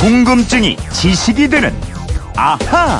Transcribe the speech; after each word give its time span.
궁금증이 0.00 0.78
지식이 0.94 1.50
되는 1.50 1.78
아하. 2.34 2.98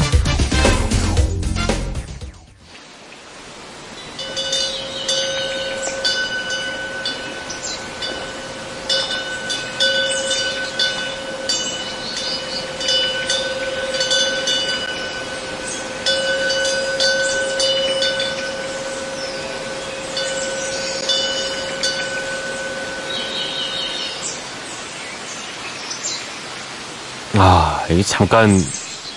아, 27.42 27.70
여기 27.70 27.70
잠깐 28.06 28.48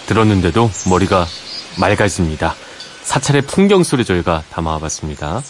들었는데도 0.08 0.70
머리가 0.90 1.26
맑아집니다. 1.80 2.56
사찰의 3.04 3.44
풍경 3.44 3.84
소리 3.84 4.04
저희가 4.06 4.44
담아봤습니다. 4.52 5.42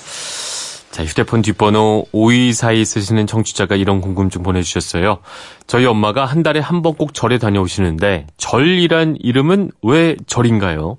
자, 0.92 1.04
휴대폰 1.04 1.42
뒷번호 1.42 2.06
5242 2.12 2.86
쓰시는 2.86 3.26
청취자가 3.26 3.76
이런 3.76 4.00
궁금증 4.00 4.44
보내주셨어요. 4.44 5.20
저희 5.66 5.86
엄마가 5.86 6.26
한 6.26 6.44
달에 6.44 6.60
한 6.60 6.82
번 6.84 6.94
꼭 6.96 7.14
절에 7.16 7.40
다녀오시는데 7.40 8.28
절이란 8.38 9.18
이름은 9.20 9.72
왜 9.82 10.16
절인가요? 10.28 10.98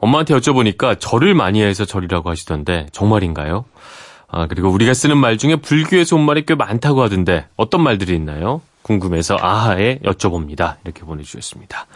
엄마한테 0.00 0.34
여쭤보니까 0.34 1.00
절을 1.00 1.32
많이 1.34 1.62
해서 1.62 1.86
절이라고 1.86 2.28
하시던데 2.28 2.86
정말인가요? 2.92 3.64
아, 4.28 4.46
그리고 4.46 4.68
우리가 4.70 4.94
쓰는 4.94 5.16
말 5.16 5.38
중에 5.38 5.56
불교에서 5.56 6.16
온 6.16 6.22
말이 6.22 6.44
꽤 6.44 6.54
많다고 6.54 7.02
하던데 7.02 7.46
어떤 7.56 7.82
말들이 7.82 8.14
있나요? 8.14 8.60
궁금해서 8.82 9.36
아하에 9.40 9.98
여쭤봅니다. 10.00 10.76
이렇게 10.84 11.02
보내주셨습니다. 11.02 11.86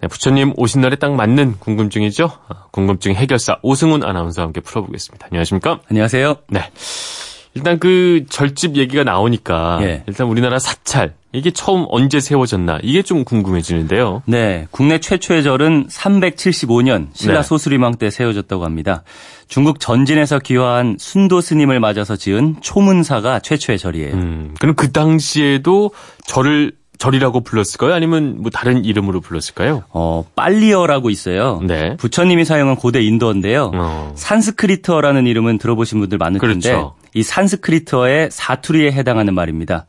네, 0.00 0.08
부처님 0.08 0.52
오신 0.56 0.80
날에 0.80 0.96
딱 0.96 1.14
맞는 1.14 1.56
궁금증이죠? 1.58 2.30
아, 2.48 2.64
궁금증 2.70 3.14
해결사 3.14 3.58
오승훈 3.62 4.04
아나운서와 4.04 4.46
함께 4.46 4.60
풀어보겠습니다. 4.60 5.28
안녕하십니까? 5.30 5.80
안녕하세요. 5.90 6.36
네. 6.48 6.70
일단 7.54 7.78
그 7.78 8.26
절집 8.28 8.76
얘기가 8.76 9.04
나오니까 9.04 9.78
예. 9.80 10.04
일단 10.06 10.26
우리나라 10.26 10.58
사찰 10.58 11.14
이게 11.36 11.50
처음 11.50 11.84
언제 11.88 12.18
세워졌나 12.18 12.78
이게 12.82 13.02
좀 13.02 13.24
궁금해지는데요. 13.24 14.22
네, 14.26 14.66
국내 14.70 14.98
최초의 14.98 15.42
절은 15.42 15.88
375년 15.88 17.08
신라 17.12 17.42
네. 17.42 17.42
소수리망 17.42 17.96
때 17.96 18.10
세워졌다고 18.10 18.64
합니다. 18.64 19.02
중국 19.46 19.78
전진에서 19.78 20.38
귀화한 20.38 20.96
순도 20.98 21.40
스님을 21.40 21.78
맞아서 21.78 22.16
지은 22.16 22.56
초문사가 22.62 23.40
최초의 23.40 23.78
절이에요. 23.78 24.14
음, 24.14 24.54
그럼 24.58 24.74
그 24.74 24.92
당시에도 24.92 25.90
절을 26.26 26.72
절이라고 26.98 27.40
불렀을까요? 27.42 27.92
아니면 27.92 28.36
뭐 28.38 28.50
다른 28.50 28.84
이름으로 28.84 29.20
불렀을까요? 29.20 29.84
어, 29.90 30.24
빨리어라고 30.34 31.10
있어요. 31.10 31.60
네. 31.62 31.96
부처님이 31.96 32.44
사용한 32.44 32.76
고대 32.76 33.02
인도어인데요. 33.02 33.70
어. 33.74 34.12
산스크리트어라는 34.16 35.26
이름은 35.26 35.58
들어보신 35.58 36.00
분들 36.00 36.18
많을 36.18 36.40
텐데 36.40 36.70
그렇죠. 36.70 36.94
이 37.14 37.22
산스크리트어의 37.22 38.30
사투리에 38.30 38.92
해당하는 38.92 39.34
말입니다. 39.34 39.86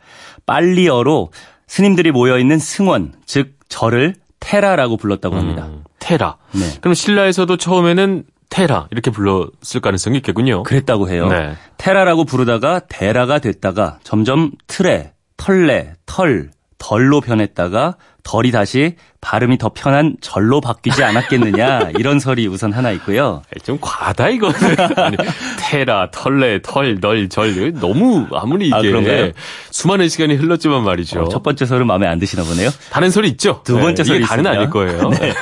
빨리어로 0.48 1.32
스님들이 1.68 2.12
모여 2.12 2.40
있는 2.40 2.58
승원, 2.58 3.14
즉 3.26 3.54
절을 3.70 4.16
테라라고 4.40 4.98
불렀다고 4.98 5.36
합니다. 5.36 5.66
음, 5.68 5.84
테라. 6.00 6.38
네. 6.54 6.62
그럼 6.82 6.96
신라에서도 6.96 7.56
처음에는 7.58 8.24
테라 8.50 8.88
이렇게 8.92 9.12
불렀을 9.12 9.82
가능성이 9.82 10.18
있겠군요. 10.18 10.64
그랬다고 10.64 11.10
해요. 11.10 11.28
네. 11.28 11.56
테라라고 11.78 12.24
부르다가 12.24 12.80
데라가 12.88 13.40
됐다가 13.40 14.00
점점 14.04 14.52
틀에, 14.68 15.12
털레, 15.36 15.94
털, 16.06 16.50
덜로 16.78 17.22
변했다가 17.22 17.96
덜이 18.24 18.52
다시 18.52 18.96
발음이 19.22 19.58
더 19.58 19.72
편한 19.74 20.18
절로 20.22 20.62
바뀌지 20.62 21.04
않았겠느냐 21.04 21.92
이런 21.98 22.20
설이 22.20 22.48
우선 22.48 22.74
하나 22.74 22.92
있고요. 22.92 23.42
좀 23.64 23.78
과다 23.82 24.30
이거는. 24.30 24.56
아니, 24.98 25.18
테라, 25.60 26.12
털레, 26.12 26.62
털, 26.62 27.00
널, 27.00 27.30
절 27.30 27.74
너무 27.74 28.28
아무리 28.34 28.72
아, 28.74 28.80
이게 28.80 28.90
그런가요? 28.90 29.32
수많은 29.72 30.10
시간이 30.10 30.36
흘렀지만 30.36 30.84
말이죠. 30.84 31.22
어, 31.22 31.30
첫 31.30 31.42
번째 31.42 31.66
설은 31.66 31.88
마음에 31.88 32.06
안 32.06 32.20
드시나 32.20 32.44
보네요. 32.44 32.70
다른 32.92 33.10
소리 33.10 33.30
있죠? 33.30 33.62
두 33.64 33.80
번째 33.80 34.04
네, 34.04 34.08
설이 34.08 34.20
있습니다. 34.22 34.50
아닐 34.50 34.70
거예요. 34.70 35.10
네. 35.10 35.34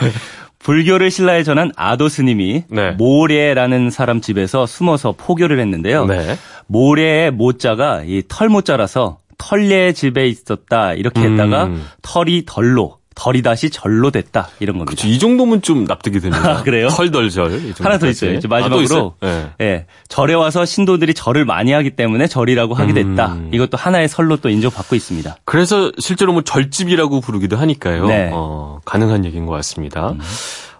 불교를 0.59 1.11
신라에 1.11 1.43
전한 1.43 1.71
아도 1.75 2.09
스님이 2.09 2.63
네. 2.69 2.91
모래라는 2.91 3.91
사람 3.91 4.19
집에서 4.19 4.65
숨어서 4.65 5.13
포교를 5.15 5.59
했는데요. 5.59 6.05
네. 6.05 6.37
모래의 6.67 7.31
모자가 7.31 8.01
이 8.03 8.23
털모자라서 8.27 9.19
털레 9.37 9.93
집에 9.93 10.27
있었다 10.27 10.93
이렇게 10.93 11.21
했다가 11.21 11.65
음. 11.65 11.85
털이 12.01 12.43
덜로 12.45 12.97
덜이 13.15 13.41
다시 13.41 13.69
절로 13.69 14.11
됐다 14.11 14.49
이런 14.59 14.77
겁니다. 14.77 14.91
그쵸, 14.91 15.07
이 15.07 15.17
정도면 15.17 15.61
좀 15.61 15.85
납득이 15.85 16.19
됩니다. 16.19 16.57
아, 16.57 16.63
그래요? 16.63 16.89
털덜절. 16.89 17.65
이 17.65 17.73
하나 17.79 17.97
더. 17.97 18.07
있어요. 18.07 18.31
이제 18.31 18.39
아, 18.39 18.41
또 18.41 18.47
마지막으로 18.49 18.81
있어요? 18.83 19.13
네. 19.21 19.49
예, 19.61 19.85
절에 20.09 20.33
와서 20.33 20.65
신도들이 20.65 21.13
절을 21.13 21.45
많이 21.45 21.71
하기 21.71 21.91
때문에 21.91 22.27
절이라고 22.27 22.73
하게 22.73 22.93
됐다. 22.93 23.33
음. 23.35 23.51
이것도 23.53 23.77
하나의 23.77 24.09
설로 24.09 24.35
또 24.35 24.49
인정받고 24.49 24.97
있습니다. 24.97 25.37
그래서 25.45 25.93
실제로 25.97 26.33
뭐 26.33 26.41
절집이라고 26.41 27.21
부르기도 27.21 27.55
하니까요. 27.55 28.05
네. 28.05 28.25
음. 28.27 28.31
어, 28.33 28.79
가능한 28.83 29.23
얘기인 29.23 29.45
것 29.45 29.53
같습니다. 29.53 30.13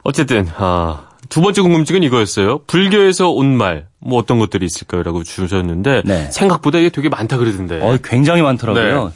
어쨌든 0.03 0.45
아, 0.57 1.07
두 1.29 1.41
번째 1.41 1.61
궁금증은 1.61 2.03
이거였어요. 2.03 2.59
불교에서 2.67 3.29
온 3.29 3.55
말, 3.57 3.87
뭐 3.99 4.19
어떤 4.19 4.39
것들이 4.39 4.65
있을까요?라고 4.65 5.23
주셨는데 5.23 6.03
네. 6.05 6.29
생각보다 6.31 6.79
이게 6.79 6.89
되게 6.89 7.09
많다 7.09 7.37
그러던데. 7.37 7.81
어, 7.81 7.97
굉장히 8.03 8.41
많더라고요. 8.41 9.05
네. 9.05 9.11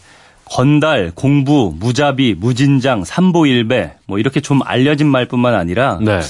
건달, 0.46 1.12
공부, 1.14 1.74
무자비, 1.78 2.36
무진장, 2.38 3.04
삼보일배 3.04 3.94
뭐 4.08 4.18
이렇게 4.18 4.42
좀 4.42 4.62
알려진 4.64 5.08
말뿐만 5.08 5.54
아니라 5.54 6.00
네. 6.02 6.22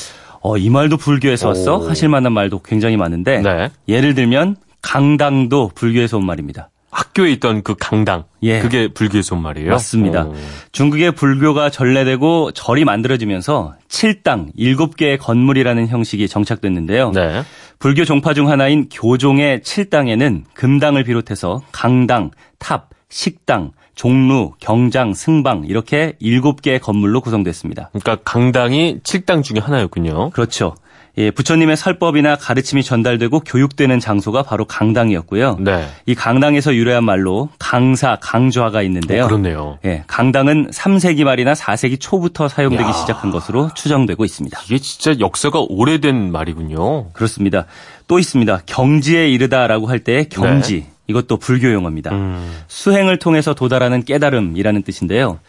어, 0.41 0.57
이 0.57 0.69
말도 0.69 0.97
불교에서 0.97 1.47
왔어? 1.47 1.77
오. 1.77 1.89
하실 1.89 2.09
만한 2.09 2.33
말도 2.33 2.59
굉장히 2.59 2.97
많은데 2.97 3.41
네. 3.41 3.69
예를 3.87 4.15
들면 4.15 4.57
강당도 4.81 5.71
불교에서 5.73 6.17
온 6.17 6.25
말입니다. 6.25 6.69
학교에 6.99 7.31
있던 7.31 7.63
그 7.63 7.75
강당. 7.79 8.25
예. 8.43 8.59
그게 8.59 8.89
불교에서 8.89 9.35
온 9.35 9.41
말이에요. 9.41 9.69
맞습니다. 9.69 10.25
오. 10.25 10.35
중국의 10.73 11.13
불교가 11.13 11.69
전래되고 11.69 12.51
절이 12.51 12.83
만들어지면서 12.83 13.75
칠당, 13.87 14.51
일곱 14.57 14.97
개의 14.97 15.17
건물이라는 15.17 15.87
형식이 15.87 16.27
정착됐는데요. 16.27 17.11
네. 17.11 17.43
불교 17.79 18.03
종파 18.03 18.33
중 18.33 18.49
하나인 18.49 18.89
교종의 18.89 19.63
칠당에는 19.63 20.43
금당을 20.53 21.05
비롯해서 21.05 21.61
강당, 21.71 22.31
탑, 22.57 22.89
식당, 23.07 23.71
종루, 23.95 24.51
경장, 24.59 25.13
승방 25.13 25.63
이렇게 25.67 26.13
일곱 26.19 26.61
개의 26.61 26.79
건물로 26.79 27.21
구성됐습니다. 27.21 27.91
그러니까 27.93 28.17
강당이 28.25 28.99
칠당 29.03 29.41
중에 29.41 29.59
하나였군요. 29.59 30.31
그렇죠. 30.31 30.75
예, 31.17 31.31
부처님의 31.31 31.75
설법이나 31.75 32.35
가르침이 32.37 32.83
전달되고 32.83 33.41
교육되는 33.41 33.99
장소가 33.99 34.43
바로 34.43 34.65
강당이었고요. 34.65 35.57
네. 35.59 35.85
이 36.05 36.15
강당에서 36.15 36.75
유래한 36.75 37.03
말로 37.03 37.49
강사, 37.59 38.17
강좌가 38.21 38.81
있는데요. 38.83 39.23
어, 39.25 39.27
그렇네요. 39.27 39.79
예, 39.85 40.03
강당은 40.07 40.69
3세기 40.71 41.23
말이나 41.25 41.53
4세기 41.53 41.99
초부터 41.99 42.47
사용되기 42.47 42.83
야. 42.83 42.91
시작한 42.93 43.31
것으로 43.31 43.69
추정되고 43.73 44.23
있습니다. 44.23 44.59
이게 44.65 44.77
진짜 44.77 45.19
역사가 45.19 45.65
오래된 45.67 46.31
말이군요. 46.31 47.11
그렇습니다. 47.11 47.65
또 48.07 48.19
있습니다. 48.19 48.61
경지에 48.65 49.29
이르다라고 49.29 49.87
할 49.87 49.99
때 49.99 50.23
경지. 50.29 50.85
이것도 51.07 51.37
불교 51.37 51.73
용어입니다. 51.73 52.11
네. 52.11 52.15
음. 52.15 52.57
수행을 52.67 53.17
통해서 53.19 53.53
도달하는 53.53 54.03
깨달음이라는 54.05 54.83
뜻인데요. 54.83 55.39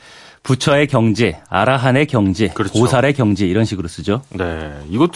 부처의 0.42 0.86
경지, 0.86 1.36
아라한의 1.48 2.06
경지, 2.06 2.48
그렇죠. 2.48 2.78
보살의 2.78 3.12
경지 3.14 3.46
이런 3.46 3.64
식으로 3.64 3.88
쓰죠. 3.88 4.22
네. 4.30 4.72
이것도, 4.88 5.12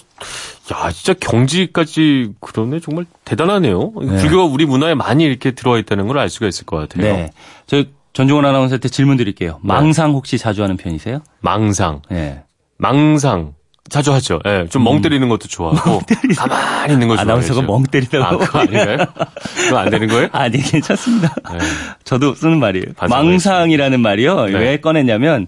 야, 0.73 0.91
진짜 0.93 1.15
경지까지 1.19 2.33
그러네. 2.41 2.81
정말 2.81 3.07
대단하네요. 3.25 3.93
네. 4.03 4.17
불교가 4.21 4.45
우리 4.45 4.67
문화에 4.67 4.95
많이 4.95 5.25
이렇게 5.25 5.53
들어와 5.53 5.79
있다는 5.79 6.07
걸 6.09 6.19
알 6.19 6.29
수가 6.29 6.47
있을 6.47 6.67
것 6.67 6.77
같아요. 6.77 7.13
네. 7.17 7.31
저 7.67 7.85
전종원 8.13 8.45
아나운서한테 8.45 8.89
질문 8.89 9.17
드릴게요. 9.17 9.61
네. 9.63 9.69
망상 9.69 10.13
혹시 10.13 10.39
자주 10.39 10.63
하는 10.63 10.77
편이세요? 10.77 11.21
망상. 11.41 12.03
네. 12.11 12.43
망상. 12.77 13.55
자주 13.91 14.13
하죠. 14.15 14.41
예, 14.47 14.67
좀멍 14.71 15.03
때리는 15.03 15.29
것도 15.29 15.47
좋아하고. 15.47 16.01
가만히 16.37 16.95
있는 16.95 17.07
거 17.09 17.17
좋아해요. 17.17 17.27
음. 17.27 17.31
아나운서가 17.31 17.63
멍 17.63 17.83
때리다고. 17.85 18.25
아, 18.25 18.39
그거 18.39 18.59
아닌가요? 18.61 18.97
그거 19.57 19.79
안 19.79 19.91
되는 19.91 20.09
거예요? 20.09 20.29
아니, 20.33 20.59
괜찮습니다. 20.59 21.35
네. 21.53 21.59
저도 22.05 22.35
쓰는 22.35 22.59
말이에요. 22.61 22.87
망상이라는 23.09 24.01
말이요. 24.01 24.47
네. 24.47 24.59
왜 24.59 24.77
꺼냈냐면 24.79 25.47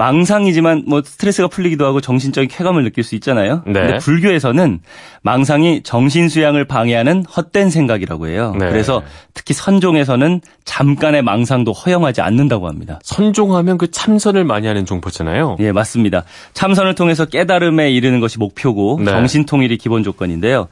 망상이지만 0.00 0.84
뭐 0.86 1.02
스트레스가 1.04 1.48
풀리기도 1.48 1.84
하고 1.84 2.00
정신적인 2.00 2.48
쾌감을 2.48 2.84
느낄 2.84 3.04
수 3.04 3.14
있잖아요. 3.16 3.62
네. 3.66 3.72
근데 3.72 3.98
불교에서는 3.98 4.80
망상이 5.20 5.82
정신 5.82 6.30
수양을 6.30 6.64
방해하는 6.64 7.24
헛된 7.24 7.68
생각이라고 7.68 8.28
해요. 8.28 8.54
네. 8.58 8.70
그래서 8.70 9.02
특히 9.34 9.52
선종에서는 9.52 10.40
잠깐의 10.64 11.20
망상도 11.22 11.72
허용하지 11.72 12.22
않는다고 12.22 12.66
합니다. 12.66 12.98
선종하면 13.02 13.76
그 13.76 13.90
참선을 13.90 14.44
많이 14.44 14.66
하는 14.66 14.86
종포잖아요. 14.86 15.56
예, 15.60 15.70
맞습니다. 15.72 16.24
참선을 16.54 16.94
통해서 16.94 17.26
깨달음에 17.26 17.90
이르는 17.90 18.20
것이 18.20 18.38
목표고 18.38 19.00
네. 19.04 19.10
정신 19.10 19.44
통일이 19.44 19.76
기본 19.76 20.02
조건인데요. 20.02 20.68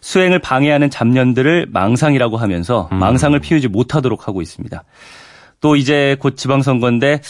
수행을 0.00 0.40
방해하는 0.40 0.90
잡년들을 0.90 1.68
망상이라고 1.70 2.36
하면서 2.36 2.88
음. 2.90 2.98
망상을 2.98 3.38
피우지 3.38 3.68
못하도록 3.68 4.26
하고 4.26 4.42
있습니다. 4.42 4.82
또 5.60 5.76
이제 5.76 6.16
곧 6.18 6.36
지방선거인데 6.36 7.20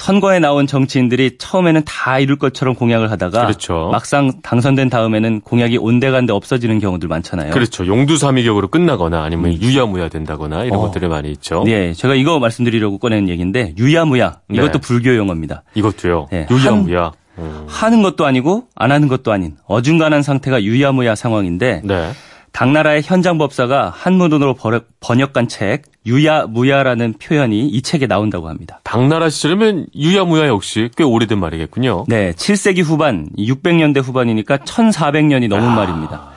선거에 0.00 0.38
나온 0.38 0.66
정치인들이 0.66 1.36
처음에는 1.36 1.82
다 1.84 2.18
이룰 2.18 2.36
것처럼 2.36 2.74
공약을 2.74 3.10
하다가 3.10 3.42
그렇죠. 3.42 3.90
막상 3.92 4.40
당선된 4.42 4.88
다음에는 4.88 5.42
공약이 5.42 5.76
온데간데 5.76 6.32
없어지는 6.32 6.78
경우들 6.78 7.06
많잖아요. 7.08 7.52
그렇죠. 7.52 7.86
용두사미격으로 7.86 8.68
끝나거나 8.68 9.22
아니면 9.22 9.60
유야무야 9.60 10.08
된다거나 10.08 10.64
이런 10.64 10.78
어. 10.78 10.82
것들이 10.82 11.06
많이 11.06 11.30
있죠. 11.32 11.64
네, 11.66 11.92
제가 11.92 12.14
이거 12.14 12.38
말씀드리려고 12.38 12.96
꺼낸 12.96 13.28
얘기인데 13.28 13.74
유야무야 13.76 14.40
이것도 14.50 14.72
네. 14.72 14.78
불교 14.80 15.14
용어입니다. 15.14 15.64
이것도요. 15.74 16.28
네, 16.32 16.46
유야무야. 16.50 17.12
음. 17.38 17.64
하는 17.68 18.02
것도 18.02 18.24
아니고 18.24 18.64
안 18.74 18.92
하는 18.92 19.06
것도 19.06 19.32
아닌 19.32 19.56
어중간한 19.66 20.22
상태가 20.22 20.62
유야무야 20.62 21.14
상황인데 21.14 21.82
네. 21.84 22.10
당나라의 22.52 23.02
현장 23.04 23.38
법사가 23.38 23.90
한문으로 23.94 24.54
번역- 24.54 24.86
번역한 25.00 25.48
책 25.48 25.82
유야무야라는 26.06 27.14
표현이 27.20 27.68
이 27.68 27.82
책에 27.82 28.06
나온다고 28.06 28.48
합니다. 28.48 28.80
당나라 28.84 29.28
시절이면 29.30 29.86
유야무야 29.94 30.48
역시 30.48 30.90
꽤 30.96 31.04
오래된 31.04 31.38
말이겠군요. 31.38 32.06
네, 32.08 32.32
7세기 32.32 32.82
후반, 32.82 33.28
600년대 33.38 34.02
후반이니까 34.02 34.58
1400년이 34.58 35.48
넘은 35.48 35.64
아. 35.68 35.74
말입니다. 35.74 36.30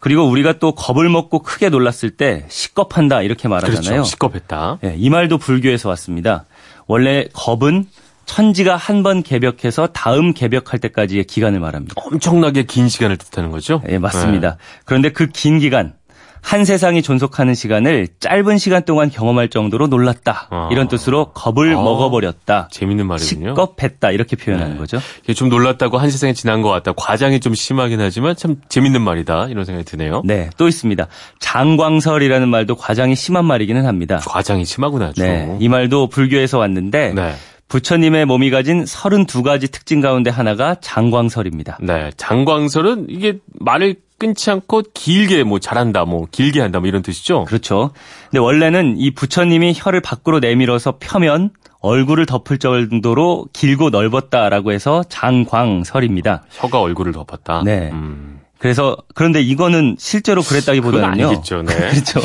그리고 0.00 0.24
우리가 0.24 0.58
또 0.58 0.72
겁을 0.72 1.08
먹고 1.08 1.40
크게 1.40 1.68
놀랐을 1.68 2.10
때 2.10 2.44
시겁한다 2.48 3.22
이렇게 3.22 3.48
말하잖아요. 3.48 3.82
그렇죠. 3.82 4.04
시겁했다. 4.04 4.78
예, 4.84 4.94
이 4.96 5.08
말도 5.10 5.38
불교에서 5.38 5.88
왔습니다. 5.88 6.44
원래 6.86 7.26
겁은 7.32 7.86
천지가 8.26 8.76
한 8.76 9.02
번 9.02 9.22
개벽해서 9.22 9.86
다음 9.88 10.32
개벽할 10.34 10.80
때까지의 10.80 11.24
기간을 11.24 11.60
말합니다. 11.60 11.94
엄청나게 11.96 12.64
긴 12.64 12.88
시간을 12.88 13.16
뜻하는 13.16 13.50
거죠. 13.52 13.82
예, 13.88 13.98
맞습니다. 13.98 14.50
네. 14.50 14.56
그런데 14.84 15.10
그 15.10 15.28
긴 15.32 15.58
기간, 15.58 15.94
한 16.42 16.64
세상이 16.64 17.02
존속하는 17.02 17.54
시간을 17.54 18.06
짧은 18.20 18.58
시간 18.58 18.84
동안 18.84 19.10
경험할 19.10 19.48
정도로 19.48 19.88
놀랐다. 19.88 20.46
아. 20.50 20.68
이런 20.70 20.86
뜻으로 20.86 21.32
겁을 21.32 21.74
아. 21.76 21.80
먹어버렸다. 21.82 22.68
재밌는 22.70 23.06
말이군요. 23.06 23.50
시겁했다. 23.50 24.10
이렇게 24.12 24.36
표현하는 24.36 24.74
네. 24.74 24.78
거죠. 24.78 24.98
이게 25.24 25.34
좀 25.34 25.48
놀랐다고 25.48 25.98
한 25.98 26.08
세상이 26.10 26.34
지난 26.34 26.62
것 26.62 26.68
같다. 26.70 26.92
과장이 26.96 27.40
좀 27.40 27.54
심하긴 27.54 28.00
하지만 28.00 28.36
참 28.36 28.56
재밌는 28.68 29.02
말이다. 29.02 29.48
이런 29.50 29.64
생각이 29.64 29.84
드네요. 29.84 30.22
네, 30.24 30.50
또 30.56 30.68
있습니다. 30.68 31.08
장광설이라는 31.40 32.48
말도 32.48 32.76
과장이 32.76 33.16
심한 33.16 33.44
말이기는 33.44 33.84
합니다. 33.86 34.20
과장이 34.26 34.64
심하구나. 34.64 35.12
좀. 35.12 35.24
네, 35.26 35.56
이 35.60 35.68
말도 35.68 36.08
불교에서 36.08 36.58
왔는데 36.58 37.12
네. 37.14 37.34
부처님의 37.68 38.26
몸이 38.26 38.50
가진 38.50 38.84
32가지 38.84 39.70
특징 39.70 40.00
가운데 40.00 40.30
하나가 40.30 40.76
장광설입니다. 40.80 41.78
네. 41.82 42.10
장광설은 42.16 43.06
이게 43.08 43.38
말을 43.58 43.96
끊지 44.18 44.50
않고 44.50 44.82
길게 44.94 45.42
뭐 45.44 45.58
잘한다, 45.58 46.04
뭐 46.04 46.26
길게 46.30 46.60
한다, 46.60 46.80
뭐 46.80 46.88
이런 46.88 47.02
뜻이죠. 47.02 47.44
그렇죠. 47.44 47.90
근데 48.30 48.38
원래는 48.38 48.96
이 48.98 49.10
부처님이 49.10 49.74
혀를 49.76 50.00
밖으로 50.00 50.38
내밀어서 50.38 50.96
펴면 50.98 51.50
얼굴을 51.80 52.26
덮을 52.26 52.58
정도로 52.58 53.46
길고 53.52 53.90
넓었다라고 53.90 54.72
해서 54.72 55.04
장광설입니다. 55.08 56.44
혀가 56.50 56.80
얼굴을 56.80 57.12
덮었다. 57.12 57.62
네. 57.64 57.90
음. 57.92 58.40
그래서 58.58 58.96
그런데 59.14 59.40
이거는 59.42 59.96
실제로 59.98 60.42
그랬다기보다는요. 60.42 61.26
아니겠죠. 61.28 61.62
네. 61.62 61.74
그렇죠. 61.90 62.20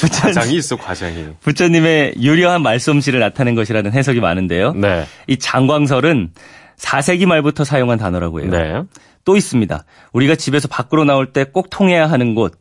부처, 0.00 0.22
과장이 0.26 0.54
있어, 0.56 0.76
과장이. 0.76 1.26
부처님의 1.40 2.14
유려한 2.20 2.62
말솜씨를 2.62 3.20
나타낸 3.20 3.54
것이라는 3.54 3.92
해석이 3.92 4.20
많은데요. 4.20 4.72
네. 4.72 5.06
이 5.28 5.38
장광설은 5.38 6.30
4세기 6.76 7.26
말부터 7.26 7.64
사용한 7.64 7.98
단어라고 7.98 8.40
해요. 8.40 8.50
네. 8.50 8.82
또 9.24 9.36
있습니다. 9.36 9.84
우리가 10.12 10.34
집에서 10.34 10.66
밖으로 10.66 11.04
나올 11.04 11.32
때 11.32 11.44
꼭 11.44 11.70
통해야 11.70 12.10
하는 12.10 12.34
곳, 12.34 12.54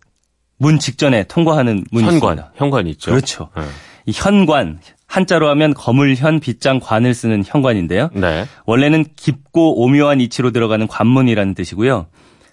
문 0.57 0.77
직전에 0.77 1.23
통과하는 1.23 1.85
문이 1.91 2.05
현관, 2.05 2.33
있습니다. 2.38 2.51
현관이 2.57 2.89
있죠. 2.91 3.12
그렇죠. 3.12 3.50
네. 3.57 3.63
이 4.05 4.12
현관, 4.13 4.79
한자로 5.07 5.50
하면 5.50 5.73
거물현, 5.73 6.41
빗장, 6.41 6.79
관을 6.79 7.13
쓰는 7.15 7.44
현관인데요. 7.45 8.09
네. 8.13 8.45
원래는 8.65 9.05
깊고 9.15 9.81
오묘한 9.81 10.21
이치로 10.21 10.51
들어가는 10.51 10.85
관문이라는 10.88 11.55
뜻이고요. 11.55 12.05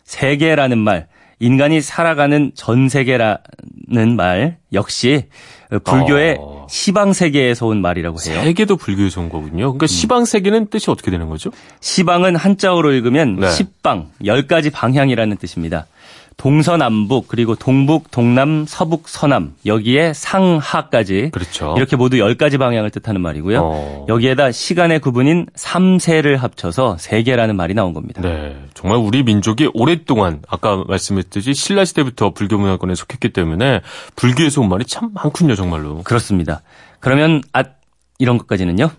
세계라는 0.07 0.79
말, 0.79 1.09
인간이 1.39 1.83
살아가는 1.83 2.53
전 2.55 2.89
세계라는 2.89 4.17
말 4.17 4.57
역시 4.73 5.27
불교의 5.85 6.37
어. 6.41 6.67
시방 6.71 7.13
세계에서 7.13 7.67
온 7.67 7.83
말이라고 7.83 8.17
해요. 8.27 8.43
세계도 8.43 8.77
불교에서 8.77 9.21
온 9.21 9.29
거군요. 9.29 9.65
그러니까 9.65 9.87
시방 9.87 10.25
세계는 10.25 10.69
뜻이 10.69 10.91
어떻게 10.91 11.11
되는 11.11 11.29
거죠? 11.29 11.51
시방은 11.81 12.37
한자어로 12.37 12.93
읽으면 12.93 13.37
네. 13.41 13.51
십방, 13.51 14.11
열 14.25 14.47
가지 14.47 14.71
방향이라는 14.71 15.37
뜻입니다. 15.37 15.87
동서남북 16.37 17.29
그리고 17.29 17.55
동북, 17.55 18.11
동남, 18.11 18.67
서북, 18.67 19.09
서남 19.09 19.55
여기에 19.65 20.13
상하까지 20.13 21.31
그렇죠. 21.33 21.75
이렇게 21.77 21.97
모두 21.97 22.19
열 22.19 22.35
가지 22.37 22.59
방향을 22.59 22.91
뜻하는 22.91 23.21
말이고요. 23.23 23.61
어. 23.63 24.07
여기에다 24.09 24.53
시간의 24.53 25.01
구분인 25.01 25.47
삼세를 25.55 26.37
합쳐서 26.37 26.99
세계라는 26.99 27.57
말이 27.57 27.73
나온 27.75 27.95
겁니다. 27.95 28.21
네, 28.21 28.57
정말 28.75 28.99
우리 28.99 29.23
민족이 29.23 29.71
오랫동안 29.73 30.43
아까 30.49 30.85
말씀했듯이 30.87 31.55
신라 31.55 31.85
시대부터 31.85 32.31
불교 32.31 32.59
문화권에 32.59 32.95
속했기 32.95 33.31
때문에 33.31 33.81
불교에서 34.15 34.61
온 34.61 34.69
말이 34.69 34.85
참 34.85 35.11
많군요, 35.15 35.55
정말로. 35.55 36.03
그렇습니다. 36.03 36.61
그러면 37.01 37.43
아 37.53 37.65
이런 38.19 38.37
것까지는요. 38.39 38.91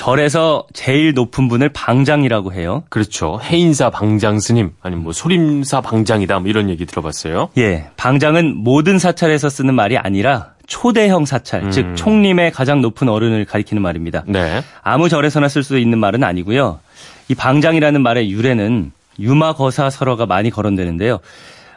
절에서 0.00 0.64
제일 0.72 1.12
높은 1.12 1.48
분을 1.48 1.68
방장이라고 1.68 2.54
해요. 2.54 2.84
그렇죠. 2.88 3.38
해인사 3.42 3.90
방장 3.90 4.40
스님 4.40 4.70
아니면 4.80 5.04
뭐 5.04 5.12
소림사 5.12 5.82
방장이다 5.82 6.38
뭐 6.38 6.48
이런 6.48 6.70
얘기 6.70 6.86
들어봤어요. 6.86 7.50
예, 7.58 7.90
방장은 7.98 8.56
모든 8.56 8.98
사찰에서 8.98 9.50
쓰는 9.50 9.74
말이 9.74 9.98
아니라 9.98 10.52
초대형 10.66 11.26
사찰, 11.26 11.64
음. 11.64 11.70
즉 11.70 11.96
총림의 11.96 12.52
가장 12.52 12.80
높은 12.80 13.10
어른을 13.10 13.44
가리키는 13.44 13.82
말입니다. 13.82 14.24
네. 14.26 14.62
아무 14.80 15.10
절에서나 15.10 15.48
쓸 15.48 15.62
수 15.62 15.76
있는 15.76 15.98
말은 15.98 16.24
아니고요. 16.24 16.80
이 17.28 17.34
방장이라는 17.34 18.00
말의 18.00 18.30
유래는 18.30 18.92
유마거사 19.18 19.90
설화가 19.90 20.24
많이 20.24 20.48
거론되는데요. 20.48 21.18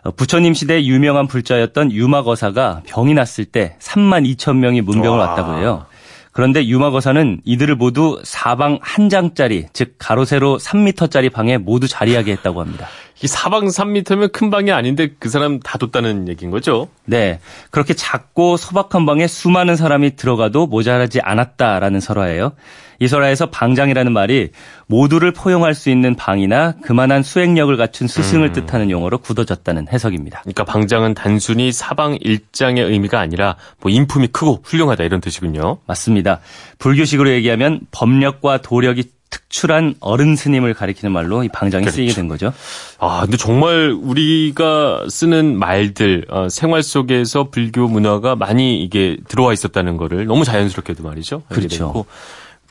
어, 0.06 0.12
부처님 0.12 0.54
시대 0.54 0.82
유명한 0.86 1.28
불자였던 1.28 1.92
유마거사가 1.92 2.84
병이 2.86 3.16
났을 3.16 3.44
때 3.44 3.76
3만 3.82 4.26
2천 4.38 4.60
명이 4.60 4.80
문병을 4.80 5.20
와. 5.20 5.32
왔다고 5.32 5.58
해요. 5.58 5.86
그런데 6.34 6.66
유마거사는 6.66 7.42
이들을 7.46 7.76
모두 7.76 8.20
사방 8.24 8.80
한 8.82 9.08
장짜리, 9.08 9.68
즉 9.72 9.96
가로 10.00 10.26
세로 10.26 10.58
3미터짜리 10.58 11.32
방에 11.32 11.58
모두 11.58 11.88
자리하게 11.88 12.32
했다고 12.34 12.60
합니다. 12.60 12.88
이 13.24 13.28
사방 13.28 13.66
3미터면 13.68 14.32
큰 14.32 14.50
방이 14.50 14.72
아닌데 14.72 15.14
그 15.20 15.30
사람 15.30 15.60
다 15.60 15.78
뒀다는 15.78 16.28
얘기인 16.28 16.52
거죠. 16.52 16.90
네. 17.06 17.40
그렇게 17.70 17.94
작고 17.94 18.58
소박한 18.58 19.06
방에 19.06 19.28
수많은 19.28 19.76
사람이 19.76 20.16
들어가도 20.16 20.66
모자라지 20.68 21.22
않았다라는 21.22 22.00
설화예요. 22.00 22.54
이 23.04 23.08
설화에서 23.10 23.48
방장이라는 23.48 24.14
말이 24.14 24.52
모두를 24.88 25.34
포용할 25.34 25.76
수 25.76 25.90
있는 25.90 26.16
방이나 26.16 26.76
그만한 26.84 27.22
수행력을 27.22 27.76
갖춘 27.76 28.08
스승을 28.08 28.48
음. 28.48 28.54
뜻하는 28.54 28.90
용어로 28.90 29.18
굳어졌다는 29.18 29.88
해석입니다. 29.92 30.40
그러니까 30.44 30.64
방장은 30.64 31.14
단순히 31.14 31.74
사방 31.74 32.18
일장의 32.22 32.82
의미가 32.82 33.20
아니라 33.20 33.58
뭐 33.82 33.92
인품이 33.92 34.28
크고 34.28 34.62
훌륭하다 34.64 35.04
이런 35.04 35.20
뜻이군요. 35.20 35.80
맞습니다. 35.86 36.40
불교식으로 36.80 37.30
얘기하면 37.32 37.82
법력과 37.92 38.62
도력이 38.62 39.12
특출한 39.30 39.96
어른 40.00 40.38
스님을 40.38 40.74
가리키는 40.74 41.12
말로 41.12 41.44
이 41.44 41.50
방장이 41.50 41.84
그렇죠. 41.84 41.96
쓰이게 41.96 42.14
된 42.14 42.28
거죠. 42.30 42.54
아, 43.00 43.22
근데 43.24 43.36
정말 43.36 43.92
우리가 43.92 45.08
쓰는 45.10 45.58
말들, 45.58 46.26
어, 46.30 46.48
생활 46.50 46.84
속에서 46.84 47.50
불교 47.50 47.88
문화가 47.88 48.36
많이 48.36 48.82
이게 48.82 49.18
들어와 49.28 49.52
있었다는 49.52 49.98
거를 49.98 50.26
너무 50.28 50.46
자연스럽게도 50.46 51.04
말이죠. 51.04 51.42
그렇죠. 51.50 52.06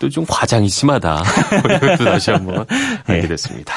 또 0.02 0.08
좀 0.10 0.26
과장이 0.28 0.68
심하다. 0.68 1.22
뭐 1.64 1.76
이것도 1.76 2.04
다시 2.04 2.30
한번 2.32 2.66
네. 2.68 2.76
알게 3.14 3.28
됐습니다. 3.28 3.74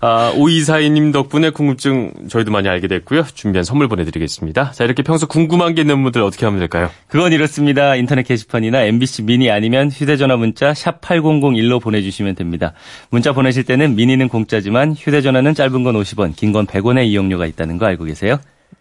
아, 0.00 0.32
오이사이님 0.36 1.12
덕분에 1.12 1.50
궁금증 1.50 2.12
저희도 2.28 2.50
많이 2.52 2.68
알게 2.68 2.88
됐고요. 2.88 3.24
준비한 3.34 3.64
선물 3.64 3.88
보내드리겠습니다. 3.88 4.72
자, 4.72 4.84
이렇게 4.84 5.02
평소 5.02 5.26
궁금한 5.26 5.74
게 5.74 5.80
있는 5.80 6.02
분들 6.02 6.22
어떻게 6.22 6.44
하면 6.44 6.58
될까요? 6.60 6.90
그건 7.08 7.32
이렇습니다. 7.32 7.96
인터넷 7.96 8.22
게시판이나 8.24 8.82
MBC 8.82 9.22
미니 9.22 9.50
아니면 9.50 9.90
휴대전화 9.90 10.36
문자 10.36 10.74
샵 10.74 11.00
8001로 11.00 11.80
보내주시면 11.80 12.34
됩니다. 12.34 12.74
문자 13.10 13.32
보내실 13.32 13.64
때는 13.64 13.96
미니는 13.96 14.28
공짜지만 14.28 14.94
휴대전화는 14.94 15.54
짧은 15.54 15.82
건 15.84 15.94
50원, 15.94 16.36
긴 16.36 16.52
건 16.52 16.66
100원의 16.66 17.06
이용료가 17.06 17.46
있다는 17.46 17.78
거 17.78 17.86
알고 17.86 18.04
계세요? 18.04 18.38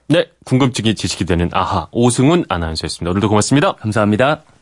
네, 0.10 0.26
궁금증이 0.44 0.94
지식이 0.96 1.24
되는 1.24 1.50
아하, 1.54 1.88
오승훈 1.92 2.44
아나운서였습니다. 2.50 3.12
오늘도 3.12 3.30
고맙습니다. 3.30 3.74
감사합니다. 3.76 4.42